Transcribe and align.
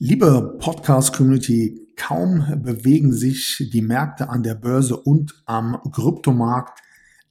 Liebe 0.00 0.56
Podcast-Community, 0.60 1.88
kaum 1.96 2.62
bewegen 2.62 3.12
sich 3.12 3.68
die 3.72 3.82
Märkte 3.82 4.28
an 4.28 4.44
der 4.44 4.54
Börse 4.54 4.96
und 4.96 5.42
am 5.44 5.76
Kryptomarkt 5.90 6.80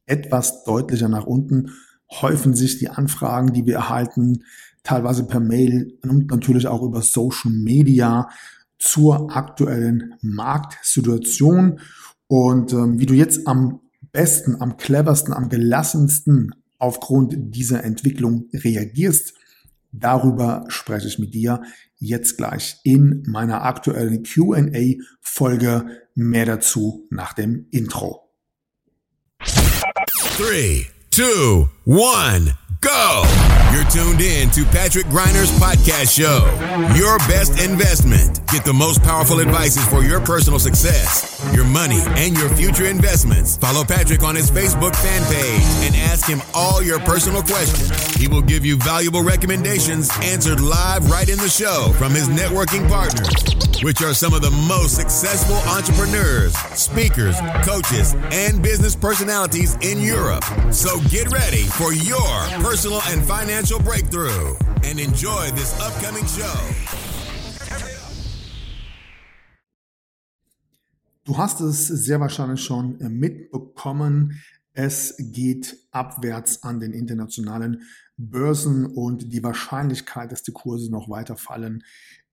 etwas 0.05 0.65
deutlicher 0.65 1.07
nach 1.07 1.25
unten, 1.25 1.71
häufen 2.11 2.53
sich 2.53 2.77
die 2.77 2.89
Anfragen, 2.89 3.53
die 3.53 3.65
wir 3.65 3.75
erhalten, 3.75 4.43
teilweise 4.83 5.25
per 5.25 5.39
Mail 5.39 5.97
und 6.03 6.29
natürlich 6.29 6.67
auch 6.67 6.83
über 6.83 7.01
Social 7.01 7.53
Media 7.53 8.27
zur 8.79 9.33
aktuellen 9.33 10.15
Marktsituation. 10.21 11.79
Und 12.27 12.73
ähm, 12.73 12.99
wie 12.99 13.05
du 13.05 13.13
jetzt 13.13 13.47
am 13.47 13.79
besten, 14.11 14.61
am 14.61 14.75
cleversten, 14.75 15.33
am 15.33 15.47
gelassensten 15.47 16.53
aufgrund 16.79 17.33
dieser 17.37 17.85
Entwicklung 17.85 18.49
reagierst, 18.53 19.35
darüber 19.91 20.65
spreche 20.67 21.07
ich 21.07 21.19
mit 21.19 21.33
dir 21.33 21.61
jetzt 21.95 22.37
gleich 22.37 22.77
in 22.83 23.23
meiner 23.27 23.63
aktuellen 23.63 24.23
QA-Folge. 24.23 25.85
Mehr 26.15 26.45
dazu 26.45 27.07
nach 27.09 27.33
dem 27.33 27.67
Intro. 27.71 28.29
3, 29.39 30.85
2, 31.11 31.67
1, 31.85 32.53
go! 32.81 33.56
You're 33.77 33.85
tuned 33.91 34.21
in 34.21 34.49
to 34.57 34.65
Patrick 34.65 35.05
Griner's 35.05 35.51
podcast 35.59 36.09
show. 36.09 36.41
Your 36.97 37.19
best 37.29 37.61
investment. 37.63 38.41
Get 38.47 38.65
the 38.65 38.73
most 38.73 39.03
powerful 39.03 39.39
advices 39.39 39.85
for 39.87 40.01
your 40.01 40.19
personal 40.19 40.57
success, 40.57 41.39
your 41.53 41.63
money, 41.63 41.99
and 42.17 42.35
your 42.35 42.49
future 42.49 42.87
investments. 42.87 43.55
Follow 43.57 43.83
Patrick 43.83 44.23
on 44.23 44.35
his 44.35 44.49
Facebook 44.49 44.95
fan 44.95 45.21
page 45.31 45.85
and 45.85 45.95
ask 45.95 46.25
him 46.25 46.41
all 46.55 46.81
your 46.81 46.99
personal 47.01 47.43
questions. 47.43 48.15
He 48.15 48.27
will 48.27 48.41
give 48.41 48.65
you 48.65 48.77
valuable 48.77 49.21
recommendations 49.21 50.09
answered 50.23 50.59
live 50.59 51.07
right 51.11 51.29
in 51.29 51.37
the 51.37 51.47
show 51.47 51.93
from 51.99 52.13
his 52.13 52.29
networking 52.29 52.89
partners, 52.89 53.29
which 53.83 54.01
are 54.01 54.13
some 54.13 54.33
of 54.33 54.41
the 54.41 54.51
most 54.51 54.95
successful 54.95 55.57
entrepreneurs, 55.71 56.55
speakers, 56.73 57.35
coaches, 57.63 58.15
and 58.31 58.61
business 58.61 58.95
personalities 58.95 59.75
in 59.81 60.01
Europe. 60.01 60.43
So 60.71 60.99
get 61.09 61.31
ready 61.31 61.63
for 61.63 61.93
your 61.93 62.37
personal 62.63 63.01
and 63.07 63.23
financial 63.23 63.79
breakthrough 63.79 64.55
and 64.83 64.99
enjoy 64.99 65.51
this 65.51 65.79
upcoming 65.79 66.25
show. 66.25 66.57
Du 71.25 71.37
hast 71.37 71.59
es 71.59 71.87
sehr 71.87 72.19
wahrscheinlich 72.21 72.63
schon 72.63 72.97
mitbekommen. 72.99 74.41
Es 74.73 75.15
geht 75.17 75.75
abwärts 75.91 76.63
an 76.63 76.79
den 76.79 76.93
internationalen 76.93 77.81
Börsen 78.15 78.85
und 78.85 79.33
die 79.33 79.43
Wahrscheinlichkeit, 79.43 80.31
dass 80.31 80.43
die 80.43 80.53
Kurse 80.53 80.89
noch 80.89 81.09
weiter 81.09 81.35
fallen, 81.35 81.83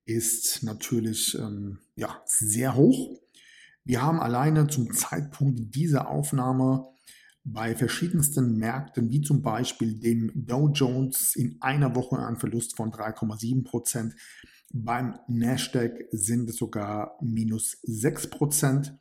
ist 0.07 0.63
natürlich 0.63 1.37
ähm, 1.39 1.79
ja, 1.97 2.23
sehr 2.27 2.77
hoch. 2.77 3.19
Wir 3.85 4.03
haben 4.03 4.21
alleine 4.21 4.67
zum 4.67 4.93
Zeitpunkt 4.93 5.75
dieser 5.75 6.09
Aufnahme 6.09 6.87
bei 7.45 7.75
verschiedensten 7.75 8.57
Märkten, 8.57 9.11
wie 9.11 9.21
zum 9.21 9.43
Beispiel 9.43 10.01
dem 10.01 10.33
Dow 10.35 10.71
Jones 10.73 11.37
in 11.37 11.59
einer 11.61 11.95
Woche 11.95 12.19
einen 12.19 12.39
Verlust 12.39 12.77
von 12.77 12.91
3,7 12.91 13.65
Prozent. 13.65 14.15
Beim 14.73 15.19
Nasdaq 15.29 16.07
sind 16.11 16.49
es 16.49 16.57
sogar 16.57 17.19
minus 17.21 17.79
6 17.83 18.31
Prozent. 18.31 18.99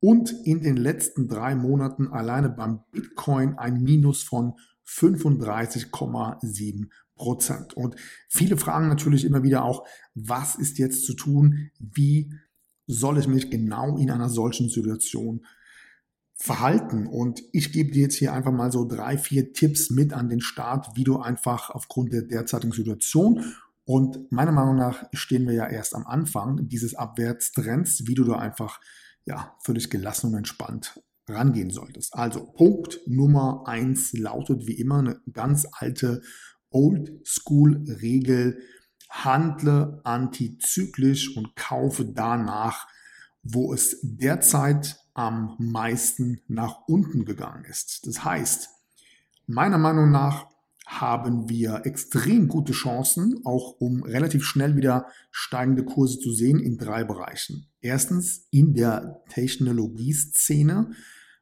Und 0.00 0.30
in 0.44 0.62
den 0.62 0.76
letzten 0.76 1.26
drei 1.26 1.54
Monaten 1.54 2.08
alleine 2.08 2.50
beim 2.50 2.80
Bitcoin 2.92 3.58
ein 3.58 3.82
Minus 3.82 4.22
von 4.22 4.52
35,7 4.86 6.90
Prozent. 7.16 7.74
Und 7.74 7.96
viele 8.28 8.56
fragen 8.56 8.88
natürlich 8.88 9.24
immer 9.24 9.42
wieder 9.42 9.64
auch, 9.64 9.86
was 10.14 10.54
ist 10.54 10.78
jetzt 10.78 11.04
zu 11.04 11.14
tun? 11.14 11.70
Wie 11.78 12.32
soll 12.86 13.18
ich 13.18 13.26
mich 13.26 13.50
genau 13.50 13.96
in 13.96 14.10
einer 14.10 14.28
solchen 14.28 14.68
Situation 14.68 15.44
verhalten. 16.38 17.06
Und 17.06 17.42
ich 17.52 17.72
gebe 17.72 17.90
dir 17.92 18.02
jetzt 18.02 18.16
hier 18.16 18.34
einfach 18.34 18.52
mal 18.52 18.70
so 18.70 18.86
drei, 18.86 19.16
vier 19.16 19.54
Tipps 19.54 19.88
mit 19.88 20.12
an 20.12 20.28
den 20.28 20.40
Start, 20.40 20.88
wie 20.94 21.02
du 21.02 21.18
einfach 21.18 21.70
aufgrund 21.70 22.12
der 22.12 22.22
derzeitigen 22.22 22.72
Situation 22.72 23.42
und 23.86 24.32
meiner 24.32 24.50
Meinung 24.50 24.74
nach 24.74 25.04
stehen 25.12 25.46
wir 25.46 25.54
ja 25.54 25.68
erst 25.68 25.94
am 25.94 26.06
Anfang 26.06 26.68
dieses 26.68 26.96
Abwärtstrends, 26.96 28.08
wie 28.08 28.14
du 28.14 28.24
da 28.24 28.36
einfach 28.36 28.80
ja 29.24 29.56
völlig 29.62 29.90
gelassen 29.90 30.26
und 30.30 30.34
entspannt 30.34 31.00
rangehen 31.28 31.70
solltest. 31.70 32.14
Also 32.14 32.46
Punkt 32.46 33.00
Nummer 33.06 33.62
eins 33.66 34.12
lautet 34.12 34.66
wie 34.66 34.74
immer 34.74 34.98
eine 34.98 35.20
ganz 35.32 35.68
alte 35.70 36.20
Old-School-Regel. 36.76 38.58
Handle 39.08 40.00
antizyklisch 40.04 41.36
und 41.36 41.56
kaufe 41.56 42.04
danach, 42.04 42.86
wo 43.42 43.72
es 43.72 43.98
derzeit 44.02 44.98
am 45.14 45.56
meisten 45.58 46.42
nach 46.48 46.86
unten 46.86 47.24
gegangen 47.24 47.64
ist. 47.64 48.06
Das 48.06 48.24
heißt, 48.24 48.68
meiner 49.46 49.78
Meinung 49.78 50.10
nach 50.10 50.48
haben 50.86 51.48
wir 51.48 51.82
extrem 51.84 52.48
gute 52.48 52.72
Chancen, 52.72 53.40
auch 53.44 53.76
um 53.80 54.02
relativ 54.02 54.44
schnell 54.44 54.76
wieder 54.76 55.06
steigende 55.30 55.84
Kurse 55.84 56.18
zu 56.18 56.32
sehen 56.32 56.60
in 56.60 56.76
drei 56.76 57.02
Bereichen. 57.04 57.66
Erstens 57.80 58.46
in 58.50 58.74
der 58.74 59.22
Technologieszene. 59.30 60.90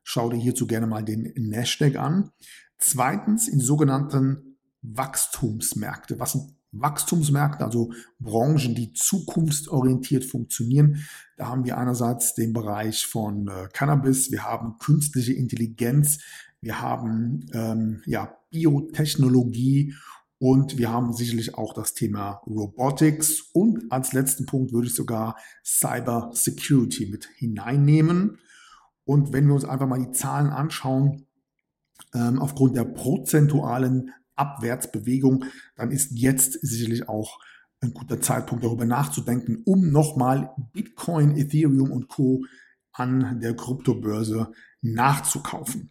Schau 0.03 0.31
dir 0.31 0.39
hierzu 0.39 0.67
gerne 0.67 0.87
mal 0.87 1.03
den 1.03 1.33
Nasdaq 1.37 1.97
an. 1.97 2.31
Zweitens 2.79 3.49
in 3.49 3.61
sogenannten 3.61 4.44
Wachstumsmärkte. 4.85 6.21
Was 6.21 6.33
sind 6.33 6.55
Wachstumsmärkte, 6.75 7.65
also 7.65 7.93
Branchen, 8.19 8.75
die 8.75 8.93
zukunftsorientiert 8.93 10.25
funktionieren. 10.25 11.05
Da 11.37 11.47
haben 11.47 11.65
wir 11.65 11.79
einerseits 11.79 12.35
den 12.35 12.53
Bereich 12.53 13.07
von 13.07 13.49
äh, 13.49 13.69
Cannabis, 13.73 14.31
wir 14.31 14.45
haben 14.45 14.79
künstliche 14.79 15.33
Intelligenz, 15.33 16.19
wir 16.61 16.81
haben 16.81 17.47
ähm, 17.53 18.03
ja, 18.07 18.37
Biotechnologie 18.51 19.95
und 20.39 20.79
wir 20.79 20.91
haben 20.91 21.13
sicherlich 21.13 21.55
auch 21.55 21.75
das 21.75 21.95
Thema 21.95 22.43
Robotics 22.47 23.41
und 23.53 23.91
als 23.93 24.13
letzten 24.13 24.47
Punkt 24.47 24.73
würde 24.73 24.89
ich 24.89 24.95
sogar 24.95 25.37
Cyber 25.65 26.31
Security 26.33 27.07
mit 27.07 27.29
hineinnehmen. 27.37 28.39
Und 29.05 29.33
wenn 29.33 29.47
wir 29.47 29.55
uns 29.55 29.65
einfach 29.65 29.87
mal 29.87 30.01
die 30.01 30.13
Zahlen 30.13 30.49
anschauen, 30.49 31.27
ähm, 32.15 32.41
aufgrund 32.41 32.77
der 32.77 32.85
prozentualen 32.85 34.11
Abwärtsbewegung, 34.37 35.45
dann 35.77 35.91
ist 35.91 36.13
jetzt 36.13 36.53
sicherlich 36.61 37.09
auch 37.09 37.41
ein 37.81 37.93
guter 37.93 38.21
Zeitpunkt 38.21 38.65
darüber 38.65 38.85
nachzudenken, 38.85 39.63
um 39.65 39.91
nochmal 39.91 40.55
Bitcoin, 40.73 41.37
Ethereum 41.37 41.91
und 41.91 42.09
Co 42.09 42.45
an 42.93 43.41
der 43.41 43.55
Kryptobörse 43.55 44.53
nachzukaufen. 44.81 45.91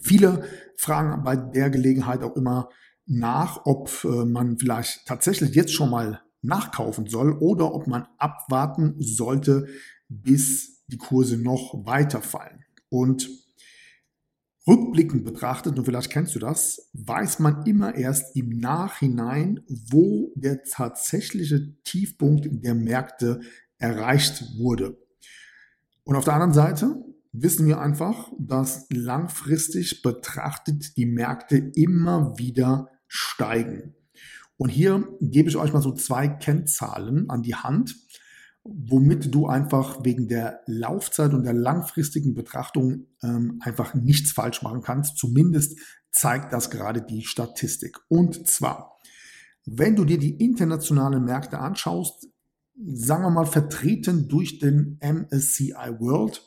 Viele 0.00 0.44
fragen 0.76 1.22
bei 1.22 1.36
der 1.36 1.70
Gelegenheit 1.70 2.22
auch 2.22 2.36
immer 2.36 2.68
nach, 3.06 3.64
ob 3.64 4.04
äh, 4.04 4.24
man 4.24 4.58
vielleicht 4.58 5.06
tatsächlich 5.06 5.54
jetzt 5.54 5.72
schon 5.72 5.90
mal 5.90 6.22
nachkaufen 6.42 7.06
soll 7.06 7.32
oder 7.32 7.74
ob 7.74 7.86
man 7.86 8.06
abwarten 8.18 8.96
sollte, 8.98 9.66
bis 10.08 10.84
die 10.86 10.98
Kurse 10.98 11.38
noch 11.38 11.86
weiter 11.86 12.20
fallen. 12.22 12.64
Und 12.88 13.28
Rückblickend 14.66 15.24
betrachtet, 15.24 15.78
und 15.78 15.84
vielleicht 15.84 16.10
kennst 16.10 16.34
du 16.34 16.38
das, 16.38 16.90
weiß 16.94 17.38
man 17.38 17.66
immer 17.66 17.94
erst 17.94 18.34
im 18.34 18.48
Nachhinein, 18.48 19.60
wo 19.68 20.32
der 20.36 20.62
tatsächliche 20.62 21.74
Tiefpunkt 21.84 22.48
der 22.50 22.74
Märkte 22.74 23.40
erreicht 23.78 24.42
wurde. 24.56 24.98
Und 26.04 26.16
auf 26.16 26.24
der 26.24 26.34
anderen 26.34 26.54
Seite 26.54 26.96
wissen 27.32 27.66
wir 27.66 27.80
einfach, 27.80 28.30
dass 28.38 28.86
langfristig 28.90 30.02
betrachtet 30.02 30.96
die 30.96 31.06
Märkte 31.06 31.56
immer 31.56 32.38
wieder 32.38 32.88
steigen. 33.06 33.94
Und 34.56 34.68
hier 34.68 35.08
gebe 35.20 35.48
ich 35.48 35.56
euch 35.56 35.72
mal 35.72 35.82
so 35.82 35.92
zwei 35.92 36.28
Kennzahlen 36.28 37.28
an 37.28 37.42
die 37.42 37.56
Hand, 37.56 37.96
womit 38.64 39.34
du 39.34 39.46
einfach 39.46 40.04
wegen 40.04 40.26
der 40.26 40.62
Laufzeit 40.66 41.34
und 41.34 41.44
der 41.44 41.52
langfristigen 41.52 42.34
Betrachtung 42.34 43.06
ähm, 43.22 43.60
einfach 43.60 43.94
nichts 43.94 44.32
falsch 44.32 44.62
machen 44.62 44.80
kannst. 44.80 45.18
Zumindest 45.18 45.78
zeigt 46.10 46.52
das 46.52 46.70
gerade 46.70 47.02
die 47.02 47.22
Statistik. 47.22 47.98
Und 48.08 48.48
zwar, 48.48 48.96
wenn 49.66 49.96
du 49.96 50.04
dir 50.04 50.18
die 50.18 50.42
internationalen 50.42 51.24
Märkte 51.24 51.58
anschaust, 51.58 52.28
sagen 52.86 53.22
wir 53.24 53.30
mal 53.30 53.46
vertreten 53.46 54.28
durch 54.28 54.58
den 54.58 54.98
MSCI 55.00 55.98
World, 55.98 56.42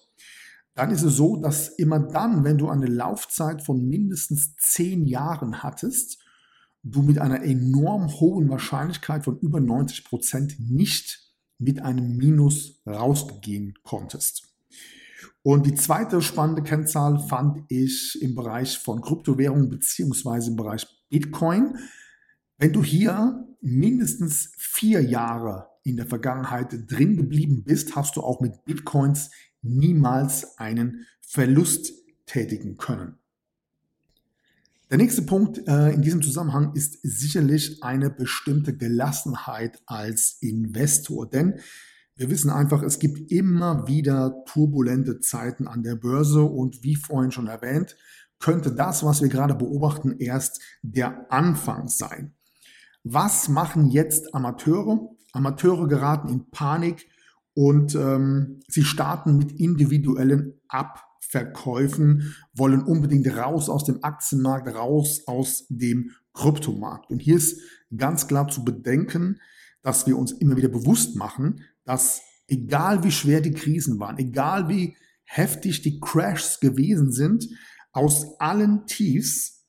dann 0.74 0.92
ist 0.92 1.04
es 1.04 1.16
so, 1.16 1.38
dass 1.38 1.70
immer 1.70 2.00
dann, 2.00 2.44
wenn 2.44 2.58
du 2.58 2.70
eine 2.70 2.88
Laufzeit 2.88 3.64
von 3.64 3.88
mindestens 3.88 4.56
zehn 4.58 5.06
Jahren 5.06 5.64
hattest, 5.64 6.20
du 6.84 7.02
mit 7.02 7.20
einer 7.20 7.44
enorm 7.44 8.08
hohen 8.20 8.50
Wahrscheinlichkeit 8.50 9.24
von 9.24 9.40
über 9.40 9.60
90 9.60 10.04
Prozent 10.04 10.56
nicht 10.60 11.27
mit 11.60 11.82
einem 11.82 12.18
Minus 12.18 12.82
rausgehen 12.86 13.74
konntest. 13.84 14.48
Und 15.44 15.66
die 15.66 15.76
zweite 15.76 16.22
spannende 16.22 16.62
Kennzahl 16.62 17.20
fand 17.28 17.64
ich 17.70 18.22
im 18.22 18.36
Bereich 18.36 18.78
von 18.80 19.02
Kryptowährungen 19.02 19.70
beziehungsweise 19.70 20.52
im 20.52 20.58
Bereich 20.58 20.86
Bitcoin. 21.10 21.78
Wenn 22.58 22.74
du 22.74 22.84
hier 22.84 23.48
mindestens 23.62 24.52
vier 24.58 25.02
Jahre 25.02 25.70
in 25.84 25.96
der 25.96 26.06
Vergangenheit 26.06 26.68
drin 26.88 27.16
geblieben 27.16 27.64
bist, 27.64 27.96
hast 27.96 28.18
du 28.18 28.22
auch 28.22 28.42
mit 28.42 28.66
Bitcoins 28.66 29.32
niemals 29.62 30.58
einen 30.58 31.06
Verlust 31.22 31.94
tätigen 32.26 32.78
können. 32.78 33.18
Der 34.90 34.98
nächste 34.98 35.22
Punkt 35.22 35.68
äh, 35.68 35.92
in 35.92 36.02
diesem 36.02 36.22
Zusammenhang 36.22 36.74
ist 36.74 37.00
sicherlich 37.04 37.84
eine 37.84 38.10
bestimmte 38.10 38.76
Gelassenheit 38.76 39.82
als 39.86 40.38
Investor, 40.40 41.30
denn 41.30 41.60
wir 42.16 42.30
wissen 42.30 42.50
einfach, 42.50 42.82
es 42.84 42.98
gibt 42.98 43.30
immer 43.30 43.88
wieder 43.88 44.46
turbulente 44.46 45.20
Zeiten 45.20 45.68
an 45.68 45.84
der 45.84 45.96
Börse 45.96 46.42
und 46.42 46.84
wie 46.84 46.96
vorhin 46.96 47.32
schon 47.32 47.48
erwähnt, 47.48 47.98
könnte 48.40 48.72
das, 48.72 49.04
was 49.04 49.22
wir 49.22 49.28
gerade 49.28 49.56
beobachten, 49.56 50.16
erst 50.20 50.62
der 50.84 51.32
Anfang 51.34 51.90
sein. 51.90 52.34
Was 53.04 53.50
machen 53.50 53.90
jetzt 53.90 54.34
Amateure? 54.34 55.10
Amateure 55.34 55.88
geraten 55.90 56.30
in 56.30 56.50
Panik 56.50 57.10
und 57.54 57.94
ähm, 57.94 58.62
sie 58.70 58.84
starten 58.84 59.38
mit 59.38 59.52
individuellen 59.60 60.62
Abverkäufen, 61.18 62.36
wollen 62.54 62.84
unbedingt 62.84 63.28
raus 63.36 63.70
aus 63.70 63.84
dem 63.84 64.04
Aktienmarkt, 64.04 64.74
raus 64.74 65.24
aus 65.28 65.66
dem 65.70 66.12
Kryptomarkt. 66.34 67.10
Und 67.10 67.20
hier 67.20 67.38
ist 67.38 67.60
ganz 67.96 68.28
klar 68.28 68.48
zu 68.48 68.64
bedenken, 68.64 69.40
dass 69.82 70.08
wir 70.08 70.18
uns 70.18 70.32
immer 70.32 70.58
wieder 70.58 70.70
bewusst 70.70 71.16
machen, 71.16 71.62
dass 71.86 72.22
egal 72.48 73.04
wie 73.04 73.12
schwer 73.12 73.42
die 73.42 73.52
Krisen 73.52 74.00
waren, 74.00 74.18
egal 74.18 74.70
wie 74.70 74.96
heftig 75.24 75.82
die 75.82 76.00
Crashs 76.00 76.60
gewesen 76.60 77.12
sind, 77.12 77.48
aus 77.92 78.40
allen 78.40 78.86
Tiefs 78.86 79.66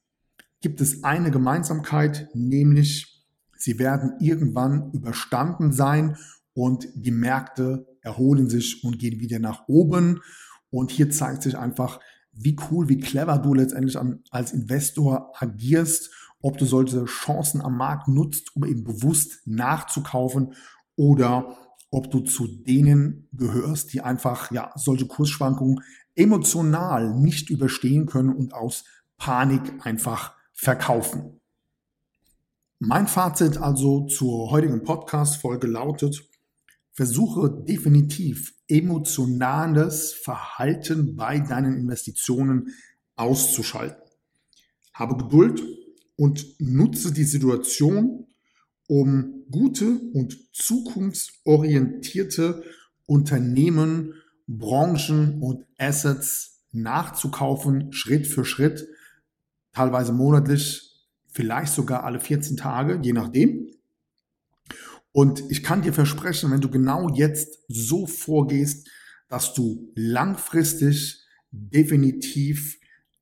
gibt 0.61 0.81
es 0.81 1.05
eine 1.05 1.31
Gemeinsamkeit, 1.31 2.29
nämlich 2.35 3.25
sie 3.57 3.79
werden 3.79 4.15
irgendwann 4.21 4.93
überstanden 4.93 5.73
sein 5.73 6.17
und 6.53 6.89
die 6.95 7.11
Märkte 7.11 7.87
erholen 8.03 8.49
sich 8.49 8.85
und 8.85 8.99
gehen 8.99 9.21
wieder 9.21 9.39
nach 9.39 9.69
oben. 9.69 10.21
Und 10.71 10.91
hier 10.91 11.11
zeigt 11.11 11.43
sich 11.43 11.57
einfach, 11.57 12.01
wie 12.33 12.57
cool, 12.71 12.89
wie 12.89 12.99
clever 12.99 13.39
du 13.39 13.55
letztendlich 13.55 13.99
als 14.31 14.53
Investor 14.53 15.33
agierst, 15.39 16.11
ob 16.41 16.59
du 16.59 16.67
solche 16.67 17.05
Chancen 17.07 17.61
am 17.61 17.77
Markt 17.77 18.09
nutzt, 18.09 18.55
um 18.55 18.65
eben 18.65 18.85
bewusst 18.85 19.41
nachzukaufen 19.47 20.55
oder 20.95 21.57
ob 21.91 22.11
du 22.11 22.21
zu 22.21 22.47
denen 22.47 23.29
gehörst, 23.33 23.93
die 23.93 24.03
einfach 24.03 24.51
ja 24.53 24.71
solche 24.77 25.07
Kursschwankungen 25.07 25.83
emotional 26.15 27.15
nicht 27.15 27.51
überstehen 27.51 28.07
können 28.07 28.35
und 28.35 28.53
aus 28.53 28.85
Panik 29.17 29.87
einfach 29.87 30.35
verkaufen. 30.53 31.41
Mein 32.79 33.09
Fazit 33.09 33.57
also 33.57 34.07
zur 34.07 34.51
heutigen 34.51 34.85
Podcast-Folge 34.85 35.67
lautet, 35.67 36.28
versuche 36.99 37.63
definitiv 37.65 38.55
emotionales 38.67 40.13
Verhalten 40.13 41.15
bei 41.15 41.39
deinen 41.39 41.77
Investitionen 41.77 42.75
auszuschalten. 43.15 44.03
Habe 44.95 45.17
Geduld 45.17 45.63
und 46.17 46.45
nutze 46.59 47.13
die 47.13 47.23
Situation, 47.23 48.27
um 48.89 49.45
gute 49.49 50.01
und 50.13 50.53
zukunftsorientierte 50.53 52.65
Unternehmen, 53.07 54.15
Branchen 54.49 55.41
und 55.41 55.67
Assets 55.79 56.65
nachzukaufen, 56.73 57.93
Schritt 57.93 58.27
für 58.27 58.45
Schritt, 58.45 58.89
teilweise 59.73 60.13
monatlich, 60.13 61.07
vielleicht 61.29 61.75
sogar 61.75 62.03
alle 62.03 62.19
14 62.19 62.57
Tage, 62.57 62.99
je 63.01 63.13
nachdem. 63.13 63.69
Und 65.13 65.43
ich 65.51 65.63
kann 65.63 65.83
dir 65.83 65.93
versprechen, 65.93 66.51
wenn 66.51 66.61
du 66.61 66.71
genau 66.71 67.09
jetzt 67.09 67.61
so 67.69 68.07
vorgehst, 68.07 68.89
dass 69.29 69.55
du 69.55 69.93
langfristig 69.95 71.25
definitiv 71.51 72.79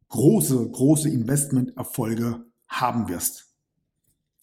große, 0.09 0.71
große 0.71 1.09
Investmenterfolge 1.09 2.45
haben 2.69 3.09
wirst. 3.09 3.47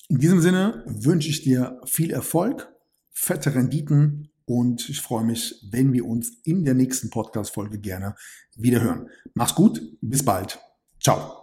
In 0.10 0.20
diesem 0.20 0.42
Sinne 0.42 0.84
wünsche 0.86 1.30
ich 1.30 1.44
dir 1.44 1.80
viel 1.86 2.12
Erfolg, 2.12 2.72
fette 3.12 3.56
Renditen 3.56 4.30
und 4.46 4.90
ich 4.90 5.02
freue 5.02 5.24
mich, 5.24 5.68
wenn 5.72 5.94
wir 5.94 6.06
uns 6.06 6.42
in 6.44 6.66
der 6.66 6.74
nächsten 6.74 7.10
Podcast-Folge 7.10 7.80
gerne 7.80 8.16
wieder 8.56 8.82
hören. 8.82 9.10
Mach's 9.34 9.56
gut, 9.56 9.82
bis 10.02 10.24
bald. 10.24 10.60
Ciao. 11.02 11.43